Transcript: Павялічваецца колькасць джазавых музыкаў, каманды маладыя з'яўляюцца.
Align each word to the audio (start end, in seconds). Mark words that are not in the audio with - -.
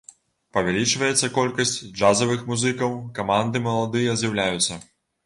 Павялічваецца 0.57 1.27
колькасць 1.35 1.73
джазавых 1.99 2.41
музыкаў, 2.53 2.97
каманды 3.21 3.63
маладыя 3.67 4.17
з'яўляюцца. 4.23 4.81